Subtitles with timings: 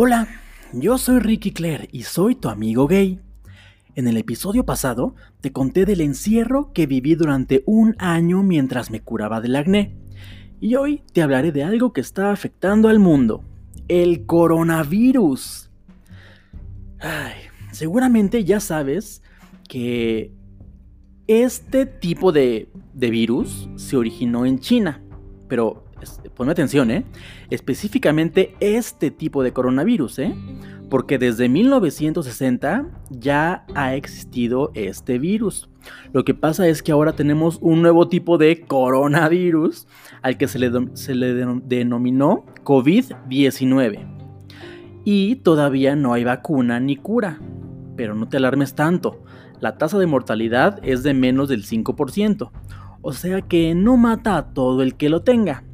[0.00, 0.28] Hola,
[0.72, 3.18] yo soy Ricky Claire y soy tu amigo gay.
[3.96, 9.00] En el episodio pasado te conté del encierro que viví durante un año mientras me
[9.00, 9.96] curaba del acné.
[10.60, 13.42] Y hoy te hablaré de algo que está afectando al mundo,
[13.88, 15.68] el coronavirus.
[17.00, 17.34] Ay,
[17.72, 19.20] seguramente ya sabes
[19.68, 20.30] que
[21.26, 25.02] este tipo de, de virus se originó en China,
[25.48, 25.87] pero
[26.34, 27.04] ponme atención, ¿eh?
[27.50, 30.34] Específicamente este tipo de coronavirus, ¿eh?
[30.90, 35.68] Porque desde 1960 ya ha existido este virus.
[36.12, 39.86] Lo que pasa es que ahora tenemos un nuevo tipo de coronavirus
[40.22, 44.06] al que se le, se le denominó COVID-19.
[45.04, 47.38] Y todavía no hay vacuna ni cura.
[47.96, 49.22] Pero no te alarmes tanto.
[49.60, 52.50] La tasa de mortalidad es de menos del 5%.
[53.00, 55.64] O sea que no mata a todo el que lo tenga.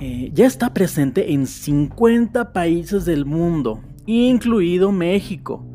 [0.00, 5.66] Eh, ya está presente en 50 países del mundo, incluido México,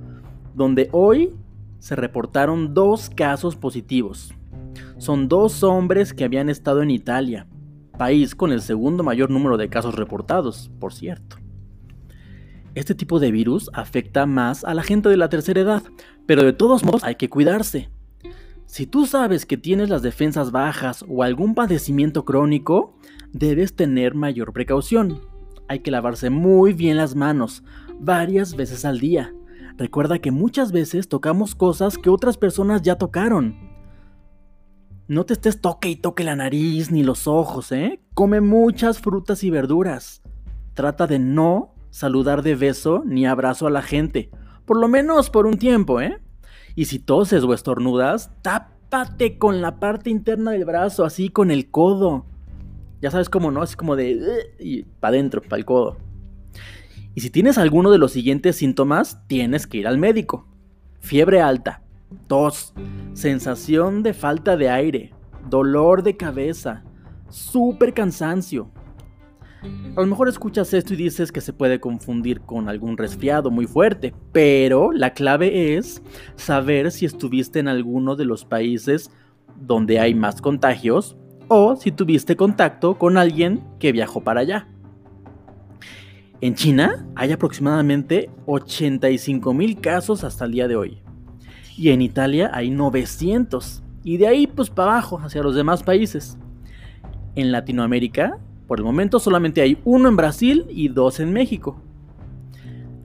[0.55, 1.35] donde hoy
[1.79, 4.33] se reportaron dos casos positivos.
[4.97, 7.47] Son dos hombres que habían estado en Italia,
[7.97, 11.35] país con el segundo mayor número de casos reportados, por cierto.
[12.75, 15.83] Este tipo de virus afecta más a la gente de la tercera edad,
[16.25, 17.89] pero de todos modos hay que cuidarse.
[18.73, 22.97] Si tú sabes que tienes las defensas bajas o algún padecimiento crónico,
[23.31, 25.21] debes tener mayor precaución.
[25.67, 27.63] Hay que lavarse muy bien las manos,
[27.99, 29.31] varias veces al día.
[29.77, 33.59] Recuerda que muchas veces tocamos cosas que otras personas ya tocaron.
[35.07, 38.01] No te estés toque y toque la nariz ni los ojos, ¿eh?
[38.15, 40.23] Come muchas frutas y verduras.
[40.73, 44.31] Trata de no saludar de beso ni abrazo a la gente,
[44.65, 46.23] por lo menos por un tiempo, ¿eh?
[46.75, 51.69] Y si toses o estornudas, tápate con la parte interna del brazo, así con el
[51.69, 52.25] codo.
[53.01, 53.61] Ya sabes cómo, ¿no?
[53.61, 54.53] Así como de...
[54.59, 55.97] y para adentro, para el codo.
[57.15, 60.47] Y si tienes alguno de los siguientes síntomas, tienes que ir al médico.
[60.99, 61.83] Fiebre alta,
[62.27, 62.73] tos,
[63.13, 65.13] sensación de falta de aire,
[65.49, 66.83] dolor de cabeza,
[67.29, 68.71] súper cansancio,
[69.95, 73.67] a lo mejor escuchas esto y dices que se puede confundir con algún resfriado muy
[73.67, 76.01] fuerte, pero la clave es
[76.35, 79.11] saber si estuviste en alguno de los países
[79.55, 81.15] donde hay más contagios
[81.47, 84.67] o si tuviste contacto con alguien que viajó para allá.
[86.41, 91.01] En China hay aproximadamente 85 mil casos hasta el día de hoy.
[91.77, 93.81] Y en Italia hay 900.
[94.03, 96.37] Y de ahí pues para abajo, hacia los demás países.
[97.35, 101.81] En Latinoamérica por el momento solamente hay uno en Brasil y dos en México.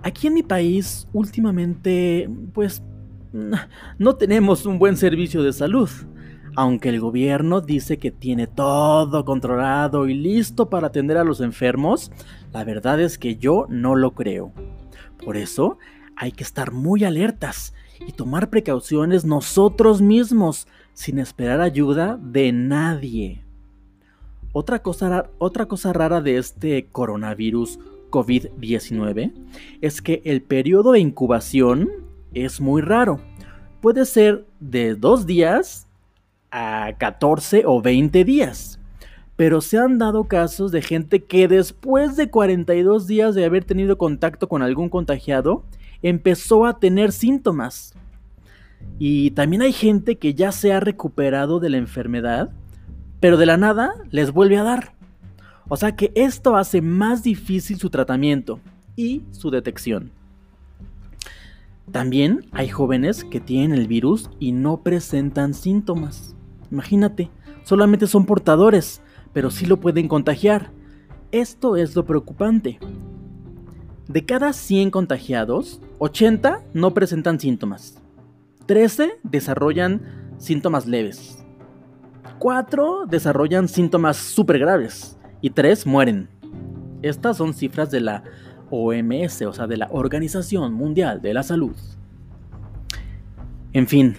[0.03, 2.83] Aquí en mi país últimamente pues
[3.99, 5.91] no tenemos un buen servicio de salud.
[6.57, 12.11] Aunque el gobierno dice que tiene todo controlado y listo para atender a los enfermos,
[12.53, 14.53] la verdad es que yo no lo creo.
[15.25, 15.79] Por eso
[16.17, 17.75] hay que estar muy alertas
[18.05, 23.45] y tomar precauciones nosotros mismos sin esperar ayuda de nadie.
[24.53, 27.79] Otra cosa, otra cosa rara de este coronavirus
[28.11, 29.33] COVID-19
[29.81, 31.91] es que el periodo de incubación
[32.33, 33.21] es muy raro.
[33.81, 35.87] Puede ser de 2 días
[36.51, 38.81] a 14 o 20 días.
[39.37, 43.97] Pero se han dado casos de gente que después de 42 días de haber tenido
[43.97, 45.63] contacto con algún contagiado,
[46.03, 47.95] empezó a tener síntomas.
[48.99, 52.51] Y también hay gente que ya se ha recuperado de la enfermedad
[53.21, 54.93] pero de la nada les vuelve a dar.
[55.69, 58.61] O sea que esto hace más difícil su tratamiento
[58.97, 60.11] y su detección.
[61.93, 66.35] También hay jóvenes que tienen el virus y no presentan síntomas.
[66.71, 67.31] Imagínate,
[67.65, 69.01] solamente son portadores,
[69.33, 70.71] pero sí lo pueden contagiar.
[71.33, 72.79] Esto es lo preocupante.
[74.07, 78.03] De cada 100 contagiados, 80 no presentan síntomas.
[78.67, 80.03] 13 desarrollan
[80.39, 81.45] síntomas leves.
[82.39, 86.29] 4 desarrollan síntomas súper graves y 3 mueren.
[87.03, 88.25] Estas son cifras de la
[88.71, 91.77] OMS, o sea, de la Organización Mundial de la Salud.
[93.73, 94.17] En fin,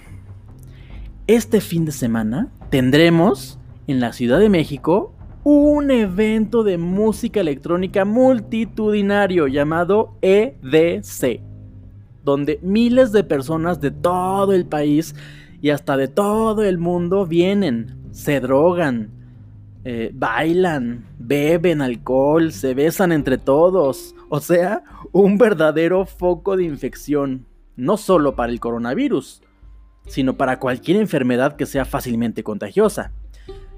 [1.27, 5.13] este fin de semana tendremos en la Ciudad de México
[5.43, 11.41] un evento de música electrónica multitudinario llamado EDC,
[12.23, 15.15] donde miles de personas de todo el país
[15.61, 19.09] y hasta de todo el mundo vienen se drogan,
[19.85, 24.15] eh, bailan, beben alcohol, se besan entre todos.
[24.29, 27.45] O sea, un verdadero foco de infección,
[27.75, 29.41] no solo para el coronavirus,
[30.05, 33.13] sino para cualquier enfermedad que sea fácilmente contagiosa.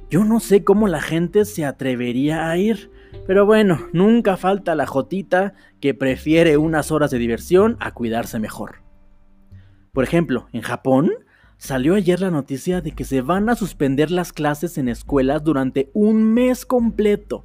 [0.09, 2.91] Yo no sé cómo la gente se atrevería a ir,
[3.27, 8.83] Pero bueno, nunca falta la jotita que prefiere unas horas de diversión a cuidarse mejor.
[9.91, 11.11] Por ejemplo, en Japón
[11.61, 15.91] salió ayer la noticia de que se van a suspender las clases en escuelas durante
[15.93, 17.43] un mes completo.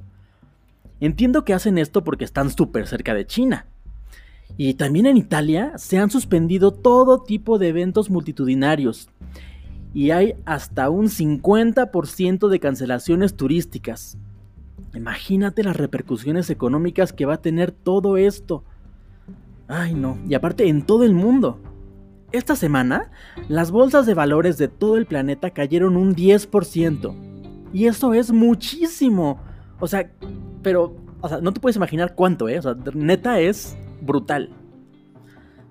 [0.99, 3.67] Entiendo que hacen esto porque están súper cerca de China.
[4.57, 9.07] Y también en Italia se han suspendido todo tipo de eventos multitudinarios.
[9.93, 14.17] Y hay hasta un 50% de cancelaciones turísticas.
[14.95, 18.63] Imagínate las repercusiones económicas que va a tener todo esto.
[19.67, 21.59] Ay no, y aparte en todo el mundo.
[22.31, 23.11] Esta semana,
[23.47, 27.15] las bolsas de valores de todo el planeta cayeron un 10%.
[27.71, 29.39] Y eso es muchísimo.
[29.79, 30.11] O sea,
[30.61, 32.59] pero, o sea, no te puedes imaginar cuánto, ¿eh?
[32.59, 34.49] O sea, neta es brutal.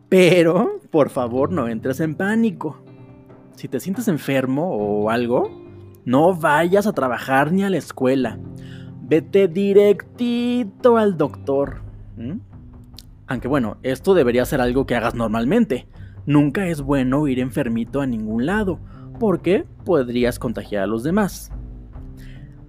[0.09, 2.83] Pero, por favor, no entres en pánico.
[3.55, 5.51] Si te sientes enfermo o algo,
[6.05, 8.39] no vayas a trabajar ni a la escuela.
[9.03, 11.83] Vete directito al doctor.
[13.27, 15.89] Aunque bueno, esto debería ser algo que hagas normalmente.
[16.27, 18.81] Nunca es bueno ir enfermito a ningún lado,
[19.19, 21.53] porque podrías contagiar a los demás.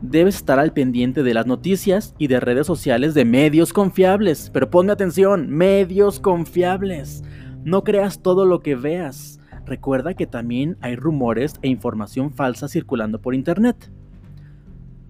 [0.01, 4.51] Debes estar al pendiente de las noticias y de redes sociales de medios confiables.
[4.53, 7.23] Pero ponme atención, medios confiables.
[7.63, 9.39] No creas todo lo que veas.
[9.65, 13.91] Recuerda que también hay rumores e información falsa circulando por internet.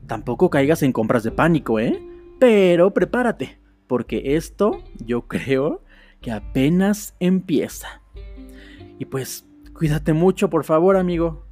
[0.08, 2.02] Tampoco caigas en compras de pánico, ¿eh?
[2.40, 5.84] Pero prepárate, porque esto yo creo
[6.22, 8.02] que apenas empieza.
[9.00, 11.46] Y pues, cuídate mucho, por favor, amigo.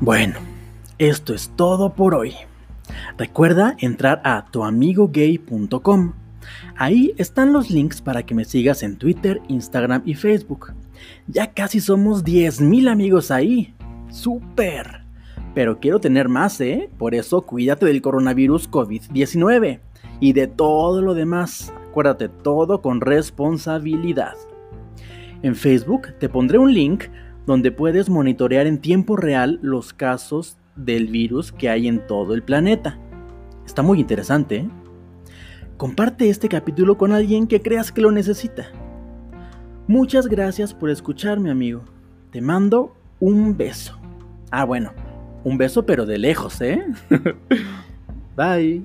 [0.00, 0.34] Bueno,
[0.98, 2.34] esto es todo por hoy.
[3.16, 6.14] Recuerda entrar a tuamigogay.com
[6.76, 10.74] Ahí están los links para que me sigas en Twitter, Instagram y Facebook.
[11.26, 13.74] Ya casi somos 10.000 amigos ahí.
[14.10, 15.01] ¡Súper!
[15.54, 16.90] Pero quiero tener más, ¿eh?
[16.98, 19.80] Por eso cuídate del coronavirus COVID-19
[20.20, 21.72] y de todo lo demás.
[21.90, 24.34] Acuérdate, todo con responsabilidad.
[25.42, 27.04] En Facebook te pondré un link
[27.46, 32.42] donde puedes monitorear en tiempo real los casos del virus que hay en todo el
[32.42, 32.98] planeta.
[33.66, 34.70] Está muy interesante, ¿eh?
[35.76, 38.68] Comparte este capítulo con alguien que creas que lo necesita.
[39.88, 41.82] Muchas gracias por escucharme, amigo.
[42.30, 43.98] Te mando un beso.
[44.52, 44.92] Ah, bueno,
[45.44, 46.84] un beso pero de lejos, ¿eh?
[48.36, 48.82] Bye.